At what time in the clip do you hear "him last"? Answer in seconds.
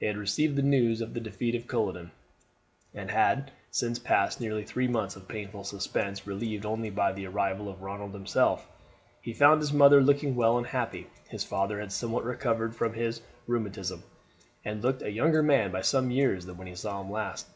17.02-17.46